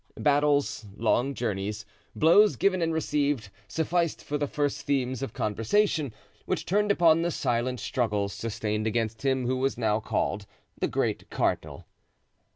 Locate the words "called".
9.99-10.47